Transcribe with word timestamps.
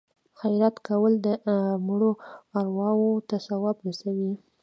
خیرات 0.39 0.75
کول 0.87 1.13
د 1.25 1.27
مړو 1.87 2.11
ارواو 2.59 3.25
ته 3.29 3.35
ثواب 3.47 3.77
رسوي. 3.87 4.33